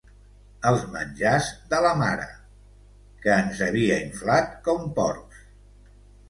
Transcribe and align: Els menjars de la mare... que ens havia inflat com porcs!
Els 0.69 0.85
menjars 0.93 1.49
de 1.73 1.81
la 1.87 1.91
mare... 1.99 2.25
que 3.27 3.35
ens 3.43 3.61
havia 3.67 3.99
inflat 4.07 4.57
com 4.71 4.89
porcs! 4.99 5.45